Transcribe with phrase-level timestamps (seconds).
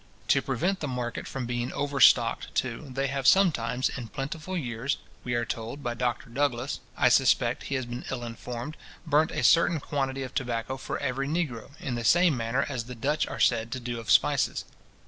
[0.29, 5.35] To prevent the market from being overstocked, too, they have sometimes, in plentiful years, we
[5.35, 7.53] are told by Dr Douglas {Douglas's Summary, vol.
[7.53, 7.53] ii.
[7.53, 7.65] p.
[7.67, 10.77] 379, 373.} (I suspect he has been ill informed), burnt a certain quantity of tobacco
[10.77, 14.09] for every negro, in the same manner as the Dutch are said to do of
[14.09, 14.65] spices.